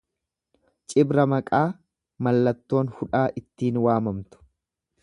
[0.93, 1.67] Cibra maqaa
[2.29, 4.47] mallattoon hudhaa ittiin waamamtu.